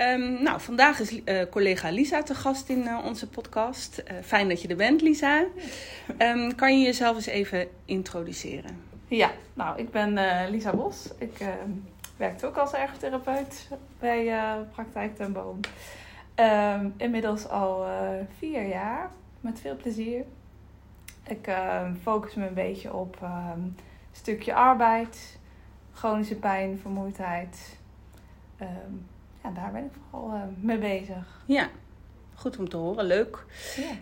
[0.00, 4.02] Um, nou, vandaag is uh, collega Lisa te gast in uh, onze podcast.
[4.10, 5.44] Uh, fijn dat je er bent, Lisa.
[6.18, 8.82] Um, kan je jezelf eens even introduceren?
[9.08, 10.18] Ja, nou, ik ben
[10.50, 11.08] Lisa Bos.
[11.18, 11.70] Ik ehm,
[12.16, 13.68] werk ook als ergotherapeut
[13.98, 14.34] bij
[14.72, 15.60] Praktijk ten Boom.
[16.96, 17.86] inmiddels al
[18.38, 20.24] vier jaar, met veel plezier.
[21.26, 21.48] Ik
[22.02, 23.76] focus me een beetje op een
[24.12, 25.38] stukje arbeid,
[25.92, 27.78] chronische pijn, vermoeidheid
[29.42, 31.42] ja, daar ben ik vooral uh, mee bezig.
[31.46, 31.68] Ja,
[32.34, 33.04] goed om te horen.
[33.04, 33.44] Leuk.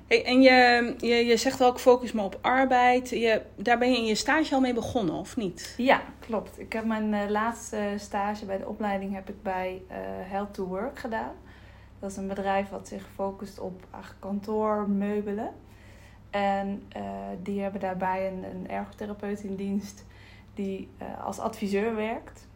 [0.07, 3.11] Hey, en je, je, je zegt wel, ik focus me op arbeid.
[3.11, 5.75] Je, daar ben je in je stage al mee begonnen, of niet?
[5.77, 6.59] Ja, klopt.
[6.59, 9.97] Ik heb mijn uh, laatste stage bij de opleiding heb ik bij uh,
[10.31, 11.33] Health to Work gedaan.
[12.01, 13.87] Dat is een bedrijf wat zich focust op
[14.19, 15.51] kantoormeubelen.
[16.31, 16.83] En
[17.43, 20.05] die hebben daarbij een, een ergotherapeut in dienst
[20.55, 20.89] die
[21.25, 22.48] als adviseur werkt.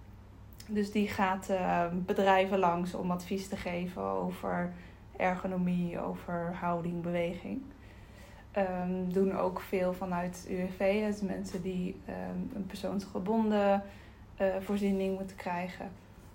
[0.73, 4.73] Dus die gaat uh, bedrijven langs om advies te geven over
[5.17, 7.62] ergonomie, over houding, beweging.
[8.56, 13.83] Um, doen ook veel vanuit UWV, dus mensen die um, een persoonsgebonden
[14.41, 15.91] uh, voorziening moeten krijgen.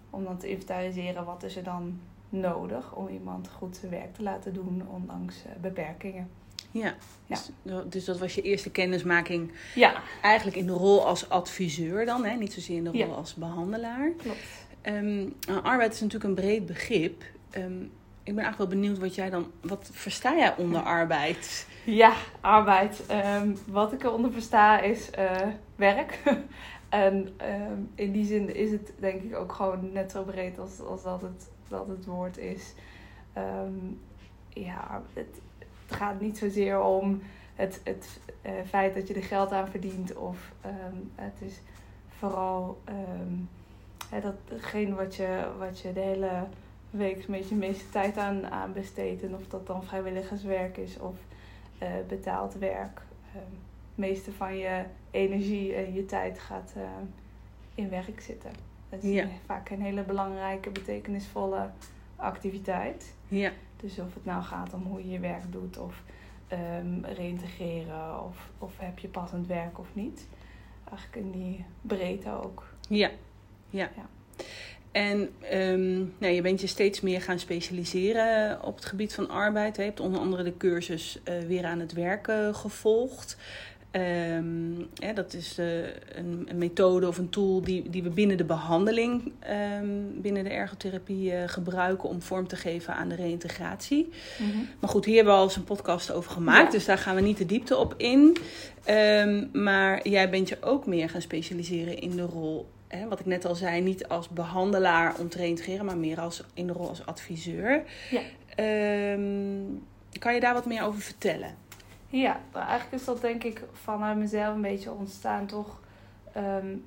[0.09, 4.23] Om dan te inventariseren wat is er dan nodig om iemand goed zijn werk te
[4.23, 6.29] laten doen, ondanks uh, beperkingen.
[6.78, 7.38] Ja, ja.
[7.64, 9.52] Dus, dus, dat was je eerste kennismaking.
[9.75, 10.02] Ja.
[10.22, 12.36] Eigenlijk in de rol als adviseur dan, hè?
[12.36, 14.11] niet zozeer in de rol als behandelaar.
[14.17, 14.66] Klopt.
[14.84, 17.23] Um, arbeid is natuurlijk een breed begrip.
[17.58, 17.92] Um,
[18.23, 21.67] ik ben eigenlijk wel benieuwd wat jij dan, wat versta jij onder arbeid?
[21.86, 23.03] Ja, arbeid.
[23.41, 26.19] Um, wat ik eronder versta is uh, werk.
[26.89, 27.39] en
[27.95, 31.22] in die zin is het denk ik ook gewoon net zo breed als, als dat,
[31.22, 32.74] het, dat het woord is.
[34.50, 35.41] ja, het,
[35.88, 37.22] het gaat niet zozeer om
[37.56, 40.16] het, het uh, feit dat je er geld aan verdient.
[40.16, 41.59] Of um, het is
[42.18, 43.50] vooral um,
[44.09, 46.48] hè, datgene wat je, wat je de hele
[46.90, 49.24] week met je meeste tijd aan, aan besteedt.
[49.24, 51.16] En of dat dan vrijwilligerswerk is of
[51.84, 53.02] uh, betaald werk.
[53.36, 53.42] Um,
[53.96, 56.84] het meeste van je energie en je tijd gaat uh,
[57.75, 58.52] in werk zitten.
[58.90, 59.28] Dat is ja.
[59.46, 61.69] vaak een hele belangrijke, betekenisvolle
[62.16, 63.14] activiteit.
[63.28, 63.52] Ja.
[63.81, 66.03] Dus of het nou gaat om hoe je je werk doet of
[66.51, 70.27] um, reïntegreren of, of heb je passend werk of niet.
[70.89, 72.67] Eigenlijk in die breedte ook.
[72.89, 73.09] Ja,
[73.69, 73.89] ja.
[73.95, 74.05] ja.
[74.91, 79.75] En um, nou, je bent je steeds meer gaan specialiseren op het gebied van arbeid.
[79.75, 83.38] Je hebt onder andere de cursus uh, Weer aan het Werken gevolgd.
[83.92, 85.84] Um, dat is uh,
[86.16, 89.31] een, een, methode of een tool die, die we binnen de behandeling,
[89.81, 94.09] um, binnen de ergotherapie, uh, gebruiken om vorm te geven aan de reïntegratie.
[94.38, 94.68] Mm -hmm.
[94.80, 96.72] Maar goed, hier hebben we al eens een podcast over gemaakt, ja.
[96.72, 98.38] dus daar gaan we niet de diepte op in.
[98.90, 103.25] Um, maar jij bent je ook meer gaan specialiseren in de rol, hè, wat ik
[103.25, 106.90] net al zei, niet als behandelaar om te reïntegreren, maar meer als, in de rol
[106.90, 107.84] als adviseur.
[108.09, 108.22] Ja.
[110.19, 111.66] kan je daar wat meer over vertellen?
[112.09, 115.79] Ja, nou, eigenlijk is dat denk ik vanuit mezelf een beetje ontstaan, toch?
[116.38, 116.85] Um,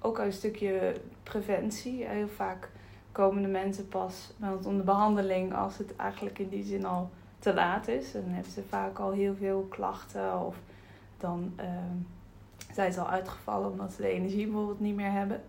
[0.00, 2.04] ook een stukje preventie.
[2.06, 2.70] Heel vaak
[3.12, 4.32] komen de mensen pas
[4.64, 8.14] om de behandeling als het eigenlijk in die zin al te laat is.
[8.14, 10.56] En dan hebben ze vaak al heel veel klachten of
[11.16, 12.06] dan um,
[12.72, 15.42] zijn ze al uitgevallen omdat ze de energie bijvoorbeeld niet meer hebben.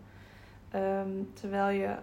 [0.75, 1.95] Um, terwijl je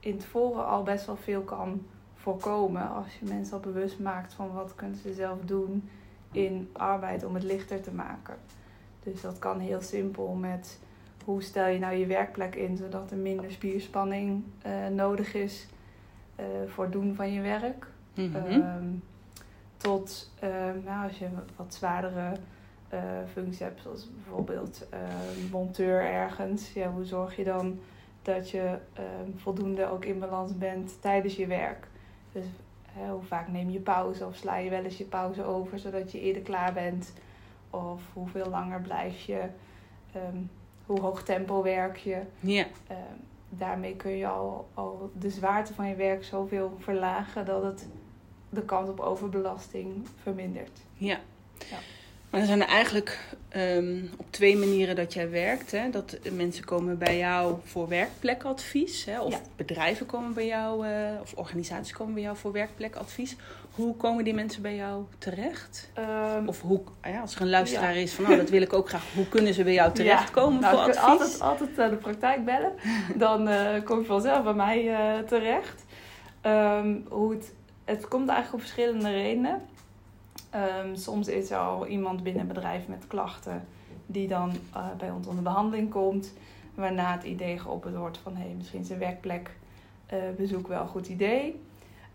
[0.00, 4.34] in het voren al best wel veel kan voorkomen als je mensen al bewust maakt
[4.34, 5.88] van wat kunnen ze zelf doen
[6.36, 8.36] in arbeid om het lichter te maken.
[9.02, 10.78] Dus dat kan heel simpel met
[11.24, 15.66] hoe stel je nou je werkplek in zodat er minder spierspanning uh, nodig is
[16.40, 17.86] uh, voor het doen van je werk.
[18.14, 18.52] Mm -hmm.
[18.52, 19.02] um,
[19.76, 22.32] tot um, nou, als je wat zwaardere
[22.92, 23.00] uh,
[23.32, 24.86] functies hebt, zoals bijvoorbeeld
[25.50, 26.72] monteur ergens.
[26.72, 27.78] Ja, hoe zorg je dan
[28.22, 31.86] dat je ehm, voldoende ook in balans bent tijdens je werk?
[32.32, 32.44] Dus
[33.10, 36.20] hoe vaak neem je pauze of sla je wel eens je pauze over zodat je
[36.20, 37.12] eerder klaar bent?
[37.70, 39.42] Of hoeveel langer blijf je?
[40.16, 40.50] Um,
[40.86, 42.22] hoe hoog tempo werk je?
[42.40, 42.66] Ja.
[42.90, 42.96] Um,
[43.48, 47.88] daarmee kun je al, al de zwaarte van je werk zoveel verlagen dat het
[48.50, 50.80] de kans op overbelasting vermindert.
[50.94, 51.20] Ja.
[52.30, 53.18] Maar er zijn er eigenlijk
[53.48, 55.70] ehm, op twee manieren dat jij werkt.
[55.70, 55.90] Hè?
[55.90, 59.04] Dat mensen komen bij jou voor werkplekadvies.
[59.04, 59.20] Hè?
[59.20, 59.40] Of Ja.
[59.56, 63.36] bedrijven komen bij jou, eh, of organisaties komen bij jou voor werkplekadvies.
[63.74, 65.90] Hoe komen die mensen bij jou terecht?
[65.94, 68.88] Ehm, Of hoe, ja, als er een luisteraar is van, nou, dat wil ik ook
[68.88, 69.04] graag.
[69.14, 71.02] Hoe kunnen ze bij jou terechtkomen nou, voor advies?
[71.04, 72.72] Altijd, altijd naar de praktijk bellen.
[73.14, 75.84] Dan eh, kom je vanzelf bij mij eh, terecht.
[76.40, 77.52] Ehm, hoe het,
[77.84, 79.60] het komt eigenlijk op verschillende redenen.
[80.56, 83.64] Ehm, soms is er al iemand binnen een bedrijf met klachten
[84.06, 86.32] die dan eh, bij ons onder behandeling komt.
[86.74, 89.50] Waarna het idee geopperd wordt van hey, misschien is een werkplek
[90.06, 91.60] eh, bezoek wel een goed idee.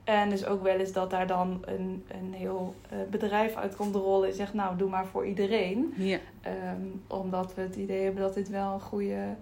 [0.03, 3.95] En dus ook wel eens dat daar dan een, een heel eh, bedrijf uit komt
[3.95, 5.93] rollen en zegt nou doe maar voor iedereen.
[5.95, 9.35] Ja, Ehm, omdat we het idee hebben dat dit wel een goede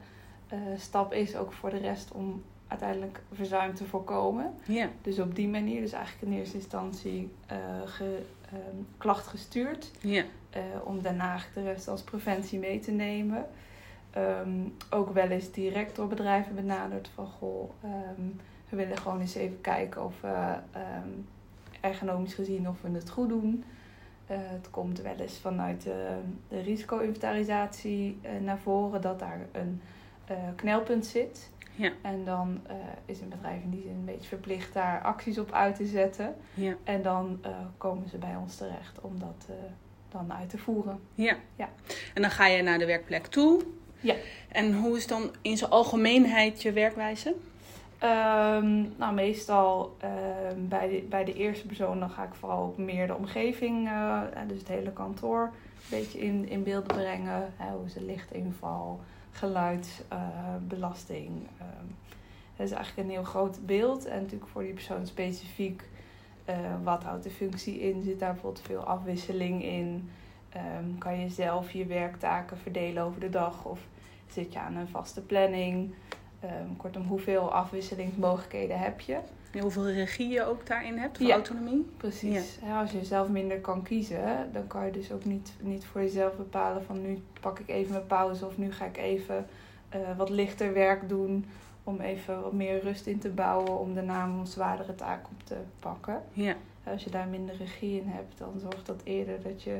[0.78, 4.54] stap is, ook voor de rest, om uiteindelijk verzuim te voorkomen.
[4.64, 9.92] ja, Dus op die manier, dus eigenlijk in eerste instantie eh ge, ehm, klacht gestuurd,
[10.00, 13.46] ja, eh, om daarna de rest als preventie mee te nemen.
[14.12, 14.50] Ehm,
[14.90, 18.28] ook wel eens direct door bedrijven benaderd van goh, ehm,
[18.70, 20.56] we willen gewoon eens even kijken of we
[21.82, 23.64] ergonomisch gezien of we het goed doen.
[24.28, 26.18] Eh, het komt wel eens vanuit de,
[26.48, 29.82] de risico-inventarisatie naar voren dat daar een
[30.56, 31.50] knelpunt zit.
[31.80, 31.92] Ja.
[32.02, 35.52] En dan eh, is een bedrijf in die zin een beetje verplicht daar acties op
[35.52, 36.36] uit te zetten.
[36.54, 39.56] ja, En dan eh, komen ze bij ons terecht om dat eh,
[40.10, 41.00] dan uit te voeren.
[41.16, 41.36] ja.
[41.56, 41.70] Ja.
[42.14, 43.62] En dan ga je naar de werkplek toe.
[44.00, 44.16] Ja.
[44.48, 47.36] En hoe is dan in zijn algemeenheid je werkwijze?
[47.98, 52.78] Ehm, nou, meestal ehm, bij, de, bij de eerste persoon dan ga ik vooral ook
[52.78, 53.90] meer de omgeving,
[54.48, 57.54] dus het hele kantoor, een beetje in, in beeld brengen.
[57.58, 59.00] Hè, hoe is de lichtinval,
[59.40, 60.20] geluid, eh,
[60.68, 61.30] belasting.
[61.58, 61.86] ehm.
[62.56, 64.06] dat is eigenlijk een heel groot beeld.
[64.06, 65.84] En natuurlijk voor die persoon specifiek,
[66.46, 68.04] eh, wat houdt de functie in?
[68.04, 70.10] Zit daar bijvoorbeeld veel afwisseling in?
[70.50, 73.66] Ehm, kan je zelf je werktaken verdelen over de dag?
[73.66, 73.80] Of
[74.28, 75.94] zit je aan een vaste planning?
[76.40, 79.20] Ehm, kortom, hoeveel afwisselingsmogelijkheden heb je?
[79.60, 81.34] Hoeveel regie je ook daarin hebt, voor Ja.
[81.34, 81.86] autonomie?
[81.98, 82.58] Precies.
[82.66, 86.02] Ja, als je zelf minder kan kiezen, dan kan je dus ook niet, niet voor
[86.02, 89.46] jezelf bepalen van nu pak ik even mijn pauze of nu ga ik even
[89.90, 91.46] eh, wat lichter werk doen
[91.84, 95.56] om even wat meer rust in te bouwen om daarna een zwaardere taak op te
[95.80, 96.22] pakken.
[96.34, 99.80] Ja, Als je daar minder regie in hebt, dan zorgt dat eerder dat je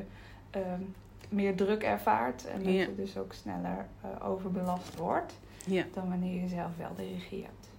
[0.50, 0.80] ehm,
[1.28, 5.32] meer druk ervaart en dat je dus ook sneller eh, overbelast wordt
[5.64, 7.69] ja, dan wanneer je zelf wel de regie hebt.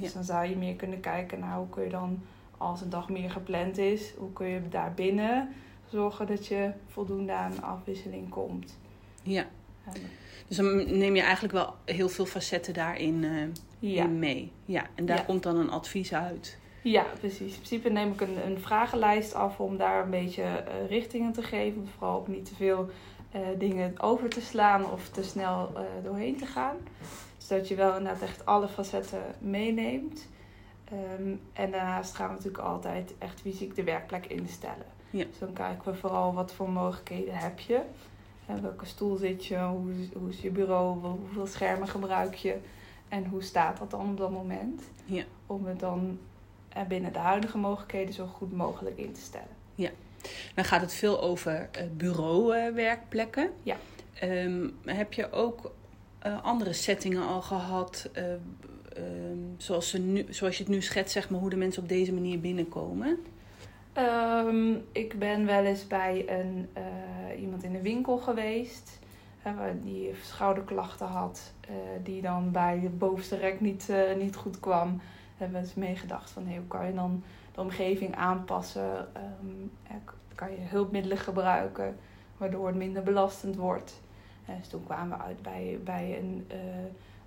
[0.00, 2.22] Dus dan zou je meer kunnen kijken naar hoe kun je dan,
[2.58, 5.48] als een dag meer gepland is, hoe kun je daarbinnen
[5.88, 8.78] zorgen dat je voldoende aan afwisseling komt.
[9.22, 9.44] ja.
[10.48, 14.04] Dus dan neem je eigenlijk wel heel veel facetten daarin eh, ja.
[14.04, 14.52] in mee.
[14.64, 15.22] Ja, en daar Ja.
[15.22, 16.58] komt dan een advies uit.
[16.82, 17.40] ja, precies.
[17.40, 21.42] In principe neem ik een, een vragenlijst af om daar een beetje eh, richtingen te
[21.42, 21.80] geven.
[21.80, 22.88] Om vooral ook niet te veel
[23.30, 26.76] eh, dingen over te slaan of te snel doorheen te gaan.
[27.50, 30.26] Zodat je wel inderdaad echt alle facetten meeneemt.
[30.84, 34.86] Ehm, en daarnaast gaan we natuurlijk altijd echt fysiek de werkplek instellen.
[35.10, 35.24] Ja.
[35.24, 37.80] Dus dan kijken we vooral wat voor mogelijkheden heb je.
[38.46, 42.56] En welke stoel zit je, hoe, is- hoe is je bureau, hoeveel schermen gebruik je
[43.08, 44.82] en hoe staat dat dan op dat moment.
[45.04, 45.24] Ja.
[45.46, 46.18] Om het dan
[46.68, 49.58] eh, binnen de huidige mogelijkheden zo goed mogelijk in te stellen.
[50.54, 53.50] Dan gaat het veel over eh, bureauwerkplekken.
[53.62, 53.76] Ja.
[54.14, 55.70] Ehm, heb je ook
[56.20, 61.12] eh, andere settingen al gehad, eh, ehm, zoals, ze nu, zoals je het nu schetst,
[61.12, 63.18] zeg maar, hoe de mensen op deze manier binnenkomen?
[63.92, 68.98] Ehm, ik ben wel eens bij een, eh, iemand in de winkel geweest.
[69.82, 71.52] die schouderklachten had.
[72.02, 75.00] die dan bij de bovenste rek niet, niet goed kwam.
[75.36, 77.22] Hebben we meegedacht van hoe kan je dan
[77.54, 79.08] de omgeving aanpassen?
[79.14, 79.68] Ehm,
[80.34, 81.96] kan je hulpmiddelen gebruiken
[82.36, 84.00] waardoor het minder belastend wordt.
[84.50, 86.58] En dus toen kwamen we uit bij, bij een, eh,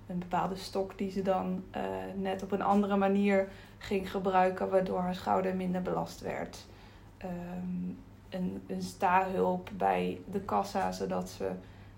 [0.06, 1.82] een bepaalde stok die ze dan eh,
[2.16, 6.66] net op een andere manier ging gebruiken, waardoor haar schouder minder belast werd.
[7.16, 7.32] Ehm,
[8.28, 11.50] een, een sta-hulp bij de kassa, zodat ze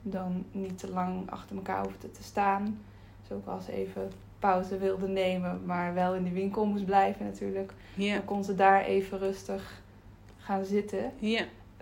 [0.03, 2.79] dan niet te lang achter elkaar hoefden te staan.
[3.21, 7.27] Dus ook als ze even pauze wilde nemen, maar wel in de winkel moest blijven
[7.27, 7.73] natuurlijk.
[7.95, 9.83] Dan kon ze daar even rustig
[10.39, 11.13] gaan zitten,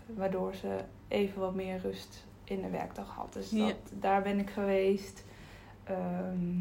[0.06, 0.76] waardoor ze
[1.08, 3.32] even wat meer rust in de werkdag had.
[3.32, 3.66] Dus Ja.
[3.66, 5.24] dat, daar ben ik geweest.
[5.84, 6.58] Ehm,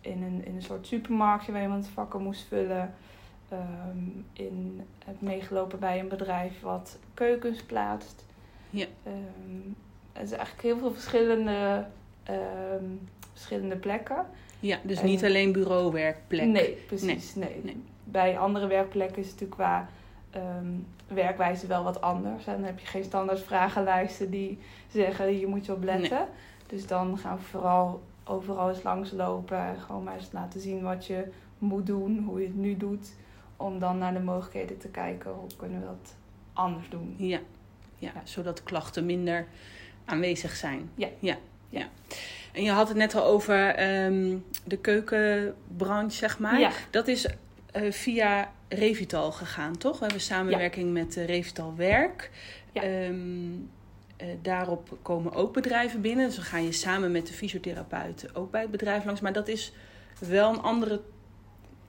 [0.00, 2.94] in, een, in een soort supermarktje waar iemand vakken moest vullen.
[3.48, 3.98] Ehm,
[4.32, 8.24] in, heb meegelopen bij een bedrijf wat keukens plaatst.
[8.70, 8.86] Ja.
[9.02, 9.68] Ehm,
[10.12, 11.84] het is eigenlijk heel veel verschillende,
[13.32, 14.26] verschillende plekken.
[14.60, 14.78] ja.
[14.82, 16.46] Dus En- niet alleen bureauwerkplek.
[16.46, 17.34] Nee, precies.
[17.34, 17.60] Nee.
[17.62, 17.82] nee.
[18.04, 19.88] Bij andere werkplekken is het natuurlijk qua
[20.36, 22.46] um, werkwijze wel wat anders.
[22.46, 26.26] En dan heb je geen standaard vragenlijsten die zeggen hier moet je op letten.
[26.66, 31.06] Dus dan gaan we vooral overal eens langslopen en gewoon maar eens laten zien wat
[31.06, 31.24] je
[31.58, 33.14] moet doen, hoe je het nu doet.
[33.56, 36.14] Om dan naar de mogelijkheden te kijken hoe kunnen we dat
[36.52, 37.14] anders doen.
[37.18, 37.40] Ja,
[37.98, 39.46] ja, zodat klachten minder
[40.04, 40.90] aanwezig zijn.
[40.94, 41.08] Ja.
[41.18, 41.36] ja.
[41.68, 41.86] ja.
[42.52, 46.60] En je had het net al over ehm, de keukenbranche, zeg maar.
[46.60, 46.70] Ja.
[46.90, 47.28] Dat is
[47.76, 49.98] uh, via Revital gegaan, toch?
[49.98, 52.30] We hebben samenwerking met uh, Revital Werk.
[52.72, 52.84] Ja.
[53.06, 53.70] Um,
[54.22, 56.26] uh, daarop komen ook bedrijven binnen.
[56.26, 59.20] Dus dan ga je samen met de fysiotherapeut ook bij het bedrijf langs.
[59.20, 59.72] Maar dat is
[60.18, 61.00] wel een andere,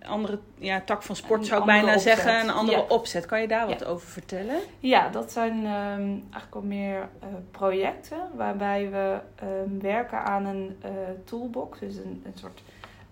[0.02, 2.02] andere ja, tak van sport, Een zou ik bijna opzet.
[2.02, 2.40] zeggen.
[2.40, 2.84] Een andere Ja.
[2.84, 3.26] opzet.
[3.26, 3.74] Kan je daar Ja.
[3.74, 4.60] wat over vertellen?
[4.80, 10.78] Ja, dat zijn ehm, eigenlijk wel meer eh, projecten waarbij we ehm, werken aan een
[10.82, 10.92] eh,
[11.24, 12.62] toolbox, dus een, een soort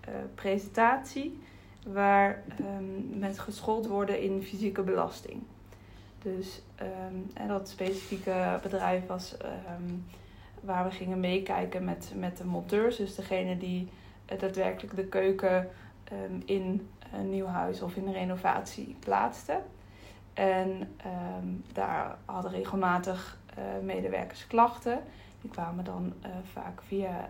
[0.00, 1.42] eh, presentatie,
[1.84, 5.42] waar ehm, met geschoold worden in fysieke belasting.
[6.22, 9.94] Dus ehm, en dat specifieke bedrijf was ehm,
[10.60, 13.88] waar we gingen meekijken met, met de monteurs, dus degene die
[14.26, 15.68] eh, daadwerkelijk de keuken
[16.44, 19.60] in een nieuw huis of in een renovatie plaatste.
[20.34, 20.96] En
[21.72, 25.00] daar hadden regelmatig eh, medewerkers klachten.
[25.40, 27.28] Die kwamen dan eh, vaak via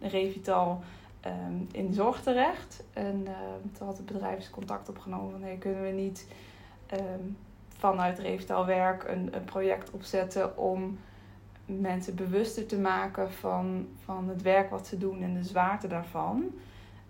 [0.00, 0.82] Revital
[1.20, 2.84] ehm, in zorg terecht.
[2.92, 6.26] En ehm, toen had het bedrijf eens contact opgenomen van hey, kunnen we niet
[6.86, 7.20] ehm,
[7.68, 10.98] vanuit Revital Werk een, een project opzetten om
[11.66, 16.44] mensen bewuster te maken van, van het werk wat ze doen en de zwaarte daarvan.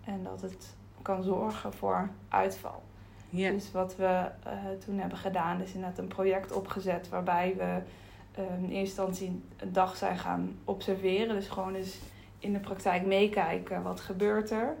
[0.03, 2.83] En dat het kan zorgen voor uitval.
[3.29, 4.53] Dus wat we eh,
[4.85, 7.81] toen hebben gedaan, is inderdaad een project opgezet waarbij we
[8.35, 11.35] in eerste instantie een dag zijn gaan observeren.
[11.35, 11.99] Dus gewoon eens
[12.41, 14.75] in de praktijk meekijken, wat gebeurt er.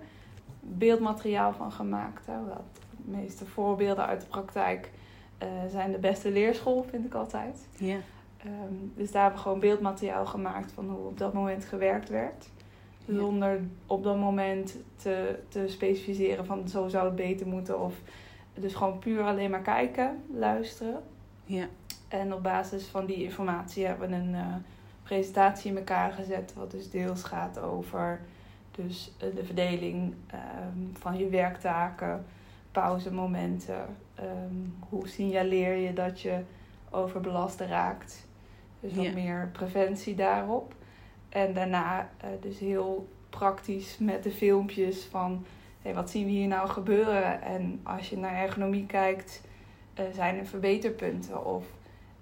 [0.59, 2.25] Beeldmateriaal van gemaakt.
[2.25, 2.33] Hè.
[2.47, 2.63] Dat,
[3.05, 4.91] de meeste voorbeelden uit de praktijk
[5.37, 7.67] eh, zijn de beste leerschool, vind ik altijd.
[7.77, 7.97] Ja.
[8.37, 12.49] Ehm, dus daar hebben we gewoon beeldmateriaal gemaakt van hoe op dat moment gewerkt werd.
[13.05, 13.15] Ja.
[13.17, 17.79] Zonder op dat moment te, te specificeren van zo zou het beter moeten.
[17.79, 17.93] Of
[18.53, 21.03] dus gewoon puur alleen maar kijken, luisteren.
[21.45, 21.67] Ja.
[22.07, 24.55] En op basis van die informatie hebben we een eh,
[25.03, 26.53] presentatie in elkaar gezet.
[26.55, 28.21] Wat dus deels gaat over
[28.71, 32.25] dus, eh, de verdeling ehm, van je werktaken,
[32.71, 33.85] pauzemomenten.
[34.15, 36.39] ehm, hoe signaleer je dat je
[36.89, 38.27] overbelast raakt.
[38.79, 39.13] Dus wat Ja.
[39.13, 40.73] meer preventie daarop.
[41.29, 45.45] En daarna eh, dus heel praktisch met de filmpjes van...
[45.81, 47.41] Hey, wat zien we hier nou gebeuren?
[47.41, 49.41] En als je naar ergonomie kijkt,
[49.93, 51.45] eh, zijn er verbeterpunten?
[51.45, 51.65] Of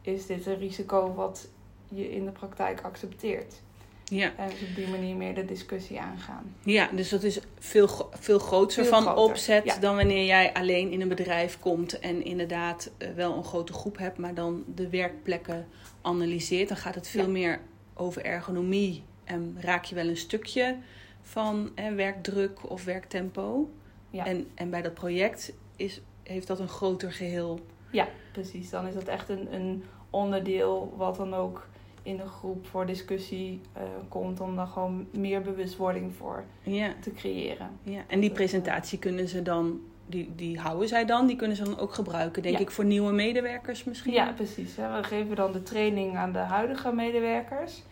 [0.02, 1.48] is dit een risico wat
[1.89, 3.62] je in de praktijk accepteert?
[4.03, 4.31] Ja.
[4.38, 6.55] En dus op die manier meer de discussie aangaan.
[6.63, 9.77] ja, dus dat is veel, veel groter Veel van groter, opzet ja.
[9.77, 13.98] dan wanneer jij alleen in een bedrijf komt en inderdaad eh, wel een grote groep
[13.98, 15.67] hebt, maar dan de werkplekken
[16.01, 16.67] analyseert.
[16.67, 17.27] Dan gaat het veel Ja.
[17.29, 17.60] meer
[17.93, 20.77] over ergonomie en raak je wel een stukje
[21.22, 23.69] van eh, werkdruk of werktempo.
[24.10, 24.25] Ja.
[24.25, 27.60] En, en bij dat project is, heeft dat een groter geheel.
[27.91, 28.69] Ja, precies.
[28.69, 31.67] Dan is dat echt een, een onderdeel wat dan ook
[32.10, 34.39] in de groep voor discussie eh, komt.
[34.39, 37.70] Om daar gewoon meer bewustwording voor Ja, te creëren.
[37.84, 38.01] ja.
[38.08, 41.78] En die presentatie kunnen ze dan, die, die houden zij dan, die kunnen ze dan
[41.80, 42.62] ook gebruiken, denk Ja.
[42.62, 44.13] ik, voor nieuwe medewerkers misschien.
[44.13, 44.75] Ja, precies.
[44.75, 44.96] hè.
[44.98, 47.84] We geven dan de training aan de huidige medewerkers.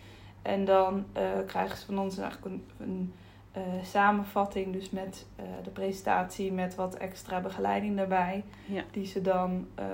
[0.41, 3.13] En dan eh, krijgen ze van ons eigenlijk een, een
[3.51, 8.43] eh, samenvatting, dus met eh, de presentatie, met wat extra begeleiding daarbij.
[8.65, 8.83] Ja.
[8.91, 9.85] Die ze dan eh,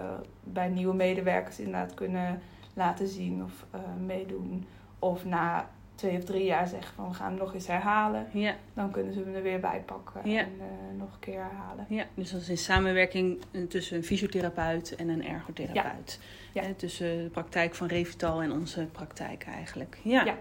[0.44, 2.42] bij nieuwe medewerkers inderdaad kunnen
[2.74, 4.66] laten zien of eh, meedoen.
[5.00, 8.28] Of na twee of drie jaar zeggen van we gaan hem nog eens herhalen.
[8.32, 10.40] Ja, Dan kunnen ze hem er weer bij pakken Ja.
[10.40, 11.86] en eh, nog een keer herhalen.
[11.90, 16.20] ja, dus dat is in samenwerking eh, tussen een fysiotherapeut en een ergotherapeut.
[16.54, 16.64] Ja.
[16.78, 19.98] Tussen de praktijk van Revital en onze praktijk eigenlijk.
[20.04, 20.26] Ja.
[20.26, 20.38] Ja.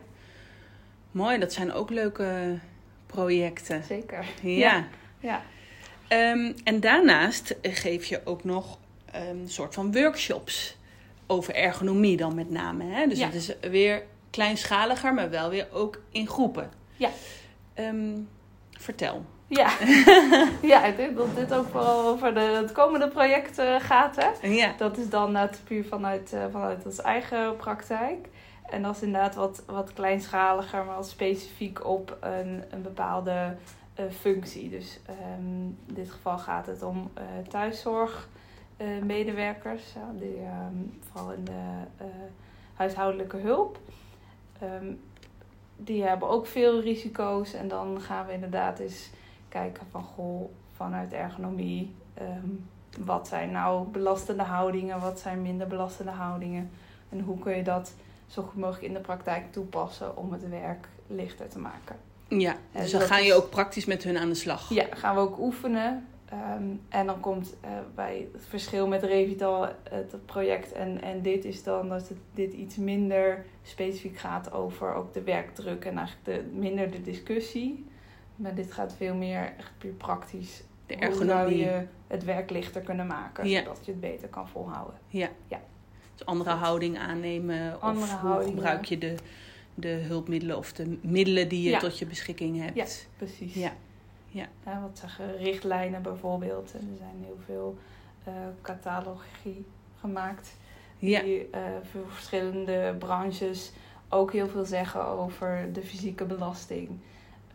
[1.10, 2.58] Mooi, dat zijn ook leuke
[3.06, 3.82] projecten.
[3.84, 4.24] Zeker.
[4.42, 4.84] Ja.
[5.20, 5.42] Ja.
[6.08, 8.78] Ehm, en daarnaast geef je ook nog
[9.12, 10.76] ehm, een soort van workshops
[11.32, 12.84] over ergonomie dan met name.
[12.84, 13.06] Hè?
[13.06, 13.26] Dus Ja.
[13.26, 16.70] het is weer kleinschaliger, maar wel weer ook in groepen.
[16.96, 17.10] Ja.
[17.74, 18.18] Ehm,
[18.70, 19.24] vertel.
[19.46, 19.70] Ja.
[20.72, 24.16] ja, ik denk dat dit ook vooral over de, het komende project eh, gaat.
[24.16, 24.48] Hè?
[24.48, 24.74] Ja.
[24.76, 28.28] Dat is dan net puur vanuit, eh, vanuit ons eigen praktijk.
[28.70, 33.56] En dat is inderdaad wat, wat kleinschaliger, maar specifiek op een, een bepaalde
[34.20, 34.70] functie.
[34.70, 35.46] Dus ehm,
[35.86, 37.22] in dit geval gaat het om eh
[38.82, 41.62] thuiszorgmedewerkers, ja, die, ehm, vooral in de
[41.96, 42.06] eh,
[42.74, 43.78] huishoudelijke hulp.
[44.58, 44.92] Ehm,
[45.76, 49.10] die hebben ook veel risico's en dan gaan we inderdaad eens
[49.48, 52.48] kijken van goh, vanuit ergonomie, ehm,
[52.98, 56.70] wat zijn nou belastende houdingen, wat zijn minder belastende houdingen.
[57.08, 57.92] En hoe kun je dat
[58.26, 61.96] zo goed mogelijk in de praktijk toepassen om het werk lichter te maken.
[62.28, 64.68] Ja, dus dan ga je ook praktisch met hun aan de slag.
[64.68, 66.06] Ja, gaan we ook oefenen.
[66.32, 71.44] Ehm, en dan komt uh, bij het verschil met Revital, het project en, en dit
[71.44, 76.24] is dan dat het, dit iets minder specifiek gaat over ook de werkdruk en eigenlijk
[76.24, 77.86] de, minder de discussie.
[78.36, 80.62] Maar dit gaat veel meer echt puur praktisch.
[80.86, 81.54] De ergonomie.
[81.54, 84.98] Hoe zou je het werk lichter kunnen maken, zodat je het beter kan volhouden.
[85.08, 85.28] Ja.
[85.48, 85.60] ja.
[86.12, 89.14] Dus andere houding aannemen andere of hoe gebruik je de,
[89.74, 92.76] de hulpmiddelen of de middelen die je tot je beschikking hebt.
[92.76, 92.86] Ja,
[93.16, 93.54] precies.
[93.54, 93.72] Ja.
[94.32, 94.46] Ja.
[94.64, 94.80] ja.
[94.80, 96.72] wat zeggen richtlijnen bijvoorbeeld.
[96.72, 97.78] En er zijn heel veel
[98.28, 99.66] uh, catalogie
[100.00, 100.56] gemaakt.
[100.98, 101.60] Die uh,
[101.90, 103.72] voor verschillende branches
[104.08, 106.88] ook heel veel zeggen over de fysieke belasting.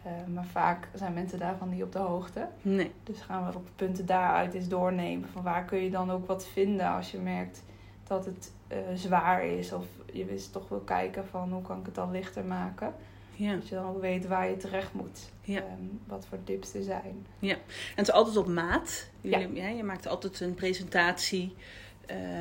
[0.06, 2.48] Uh, maar vaak zijn mensen daarvan niet op de hoogte.
[2.62, 2.92] Nee.
[3.04, 5.30] Dus gaan we op de punten daaruit eens doornemen.
[5.30, 7.64] Van waar kun je dan ook wat vinden als je merkt
[8.08, 8.52] dat het
[8.96, 9.72] zwaar is.
[9.72, 12.94] Of je wist toch wil kijken van hoe kan ik het dan lichter maken.
[13.38, 13.54] Ja.
[13.54, 15.20] Dat je dan ook weet waar je terecht moet.
[15.42, 15.60] Ja.
[15.60, 17.26] Ehm, wat voor tips er zijn.
[17.40, 17.60] Ja, en
[17.96, 19.10] het is altijd op maat.
[19.22, 19.40] ja.
[19.68, 21.56] je maakt altijd een presentatie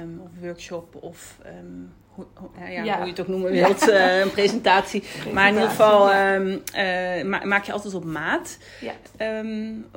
[0.02, 2.26] um, of workshop of um, hoe,
[2.58, 5.02] ja, ja, hoe je het ook noemen wilt, uh, een presentatie.
[5.32, 8.58] maar in ieder geval uh, maak je altijd op maat.
[8.80, 9.42] Ja.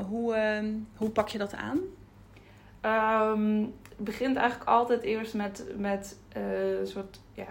[0.04, 0.36] hoe,
[0.96, 1.80] hoe pak je dat aan?
[4.00, 7.48] het begint eigenlijk altijd eerst met, met uh, een soort ja,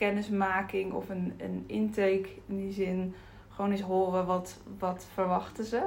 [0.00, 3.14] kennismaking of een, een intake in die zin.
[3.48, 5.82] Gewoon eens horen wat, wat verwachten ze.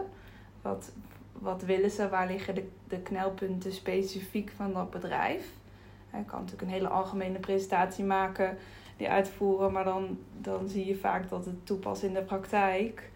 [0.61, 0.91] Wat,
[1.31, 2.09] wat willen ze?
[2.09, 5.51] Waar liggen de, de knelpunten specifiek van dat bedrijf?
[6.11, 8.57] Je kan natuurlijk een hele algemene presentatie maken,
[8.97, 13.11] die uitvoeren, maar dan, dan zie je vaak dat het toepassen in de praktijk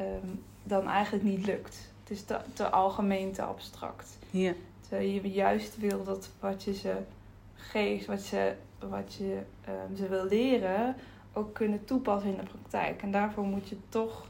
[0.00, 1.92] um, dan eigenlijk niet lukt.
[2.00, 4.18] Het is te, te algemeen, te abstract.
[4.30, 4.52] Ja.
[4.80, 6.96] Terwijl je juist wil dat wat je ze
[7.54, 8.54] geeft, wat je
[8.88, 10.96] wat je um, ze wil leren
[11.32, 13.02] ook kunnen toepassen in de praktijk.
[13.02, 14.28] En daarvoor moet je toch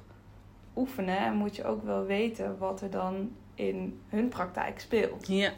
[0.77, 5.27] oefenen en moet je ook wel weten wat er dan in hun praktijk speelt.
[5.27, 5.53] Ja.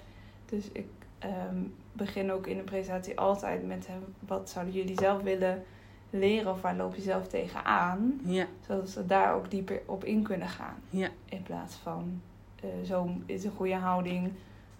[0.46, 0.88] Dus ik
[1.24, 5.64] um, begin ook in de presentatie altijd met hem, wat zouden jullie zelf willen
[6.10, 8.20] leren of waar loop je zelf tegenaan?
[8.24, 8.46] Ja.
[8.66, 10.76] Zodat ze daar ook dieper op in kunnen gaan.
[10.90, 11.08] Ja.
[11.24, 12.20] In plaats van
[12.64, 14.32] uh, zo is een goede houding,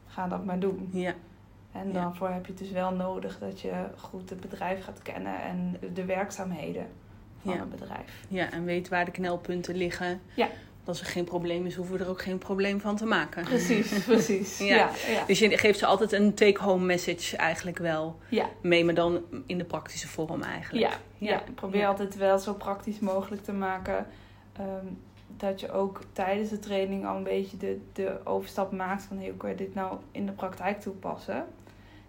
[0.07, 0.89] ga dat maar doen.
[0.93, 1.15] Ja.
[1.83, 5.77] En daarvoor heb je dus wel nodig dat je goed het bedrijf gaat kennen en
[5.95, 6.87] de werkzaamheden
[7.43, 8.25] van het bedrijf.
[8.29, 10.21] Ja, en weet waar de knelpunten liggen.
[10.35, 10.49] Ja.
[10.85, 13.45] Als er geen probleem is, hoeven we er ook geen probleem van te maken.
[13.45, 14.59] Precies, precies.
[14.59, 14.91] ja.
[15.09, 15.25] ja.
[15.27, 18.49] Dus je geeft ze altijd een take-home message eigenlijk wel ja.
[18.61, 20.93] mee, maar dan in de praktische vorm eigenlijk.
[21.19, 21.43] Ja, ja.
[21.55, 24.07] probeer altijd wel zo praktisch mogelijk te maken.
[24.53, 24.87] Ehm,
[25.37, 29.37] dat je ook tijdens de training al een beetje de, de overstap maakt van hoe
[29.37, 31.47] kun je dit nou in de praktijk toepassen.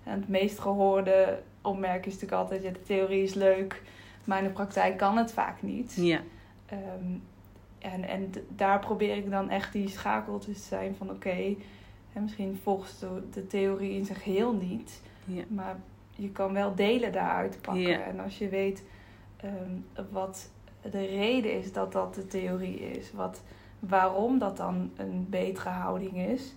[0.04, 3.82] En het meest gehoorde opmerking is natuurlijk altijd, ja, de theorie is leuk,
[4.24, 5.94] maar in de praktijk kan het vaak niet.
[5.96, 6.22] Ja.
[6.72, 7.24] Um,
[7.80, 11.58] en, en daar probeer ik dan echt die schakel te zijn van oké, okay,
[12.22, 15.44] misschien volgt de, de, theorie in zijn geheel niet, ja.
[15.48, 15.80] maar
[16.16, 17.82] je kan wel delen daaruit pakken.
[17.82, 18.02] Ja.
[18.02, 18.84] En als je weet
[19.44, 20.50] um, wat
[20.82, 23.42] de reden is dat dat de theorie is, wat,
[23.80, 26.54] waarom dat dan een betere houding is,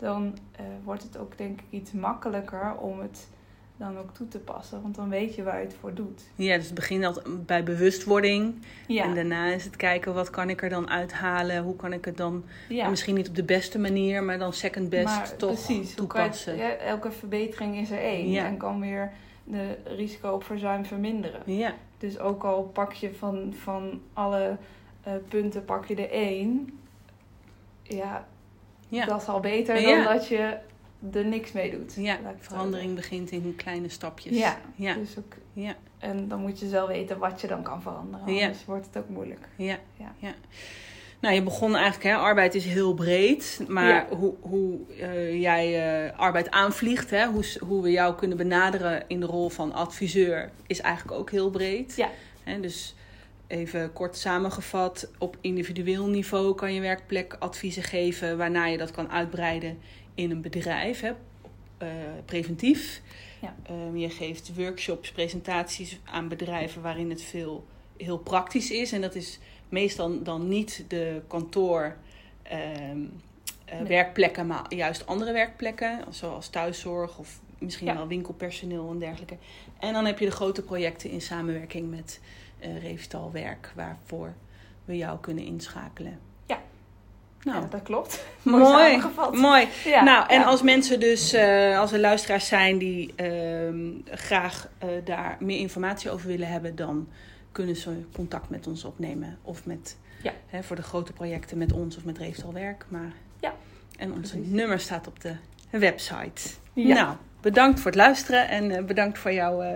[0.00, 3.28] dan uh, wordt het ook denk ik iets makkelijker om het
[3.76, 4.82] dan ook toe te passen.
[4.82, 6.22] Want dan weet je waar je het voor doet.
[6.34, 8.54] Ja, dus het begint altijd bij bewustwording.
[8.86, 9.04] Ja.
[9.04, 11.62] En daarna is het kijken wat kan ik er dan uithalen.
[11.62, 12.88] Hoe kan ik het dan ja.
[12.88, 16.80] misschien niet op de beste manier, maar dan second best maar toch precies, toepassen.
[16.80, 18.30] Elke verbetering is er één.
[18.30, 18.44] Ja.
[18.46, 19.12] En kan weer
[19.44, 21.42] de risico op verzuim verminderen.
[21.44, 21.74] Ja.
[21.98, 24.56] Dus ook al pak je van, van alle
[25.06, 26.78] uh, punten pak je er één.
[27.82, 28.26] Ja,
[28.90, 29.06] ja.
[29.06, 30.56] Dat is al beter dan dat je
[31.12, 31.94] er niks mee doet.
[31.96, 34.38] Ja, verandering begint in kleine stapjes.
[34.38, 34.94] Ja, ja.
[34.94, 35.74] Dus ook, ja.
[35.98, 38.34] En dan moet je zelf weten wat je dan kan veranderen.
[38.34, 38.44] Ja.
[38.44, 39.48] Anders wordt het ook moeilijk.
[39.56, 40.12] Ja, ja.
[40.18, 40.34] ja.
[41.20, 43.60] Nou, je begon eigenlijk, hè, arbeid is heel breed.
[43.68, 49.04] Maar hoe, hoe uh, jij uh, arbeid aanvliegt, hè, hoe, hoe we jou kunnen benaderen
[49.06, 51.96] in de rol van adviseur, is eigenlijk ook heel breed.
[51.96, 52.08] Ja.
[52.44, 52.94] Hè, dus
[53.50, 59.78] Even kort samengevat, op individueel niveau kan je werkplekadviezen geven, waarna je dat kan uitbreiden
[60.14, 61.10] in een bedrijf, hè,
[61.82, 61.88] uh,
[62.24, 63.00] preventief.
[63.40, 63.54] Ja.
[63.70, 68.92] Um, je geeft workshops, presentaties aan bedrijven waarin het veel heel praktisch is.
[68.92, 71.96] En dat is meestal dan niet de kantoor.
[72.92, 73.12] Um,
[73.72, 79.36] uh, werkplekken, maar juist andere werkplekken, zoals thuiszorg of misschien wel winkelpersoneel en dergelijke.
[79.78, 82.20] En dan heb je de grote projecten in samenwerking met
[82.64, 84.34] uh, werk waarvoor
[84.84, 86.18] we jou kunnen inschakelen.
[86.46, 86.58] Ja.
[87.42, 88.24] Nou, ja, dat klopt.
[88.42, 89.40] Mooi, mooi.
[89.40, 89.68] mooi.
[89.84, 93.74] Ja, nou, en als mensen dus, uh, als er luisteraars zijn die uh,
[94.10, 97.08] graag uh, daar meer informatie over willen hebben, dan
[97.52, 99.38] kunnen ze contact met ons opnemen.
[99.42, 100.32] Of met, ja.
[100.46, 102.84] hè, voor de grote projecten met ons of met Reefstal Werk.
[102.88, 103.54] Maar, ja.
[103.96, 105.34] En onze nummer staat op de
[105.70, 106.50] website.
[106.72, 106.94] Ja.
[106.94, 109.68] Nou, bedankt voor het luisteren en uh, bedankt voor jouw uh,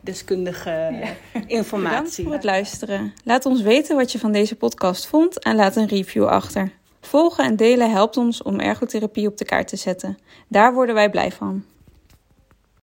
[0.00, 1.40] deskundige ja.
[1.46, 1.98] informatie.
[1.98, 3.12] Bedankt voor het luisteren.
[3.24, 6.70] Laat ons weten wat je van deze podcast vond en laat een review achter.
[7.00, 10.18] Volgen en delen helpt ons om ergotherapie op de kaart te zetten.
[10.48, 11.64] Daar worden wij blij van.